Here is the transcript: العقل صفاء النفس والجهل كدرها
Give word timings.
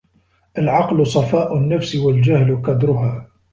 العقل 0.57 1.07
صفاء 1.07 1.57
النفس 1.57 1.95
والجهل 1.95 2.61
كدرها 2.67 3.27